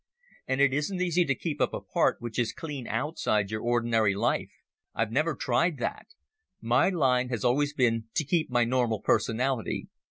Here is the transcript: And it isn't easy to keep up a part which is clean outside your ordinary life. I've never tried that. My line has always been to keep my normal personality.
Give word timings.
And 0.47 0.59
it 0.59 0.73
isn't 0.73 0.99
easy 0.99 1.25
to 1.25 1.35
keep 1.35 1.61
up 1.61 1.75
a 1.75 1.79
part 1.79 2.17
which 2.19 2.39
is 2.39 2.53
clean 2.53 2.87
outside 2.87 3.51
your 3.51 3.61
ordinary 3.61 4.15
life. 4.15 4.49
I've 4.95 5.11
never 5.11 5.35
tried 5.35 5.77
that. 5.77 6.07
My 6.59 6.89
line 6.89 7.29
has 7.29 7.45
always 7.45 7.75
been 7.75 8.05
to 8.15 8.23
keep 8.23 8.49
my 8.49 8.65
normal 8.65 9.01
personality. 9.01 9.89